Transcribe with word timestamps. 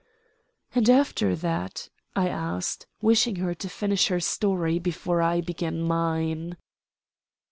"And 0.73 0.89
after 0.89 1.35
that?" 1.35 1.89
I 2.15 2.27
asked, 2.27 2.87
wishing 3.03 3.35
her 3.35 3.53
to 3.53 3.69
finish 3.69 4.07
her 4.07 4.19
story 4.19 4.79
before 4.79 5.21
I 5.21 5.41
began 5.41 5.79
mine. 5.83 6.57